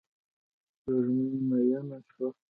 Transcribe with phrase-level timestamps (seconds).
[0.71, 2.29] سپوږمۍ میینه شوه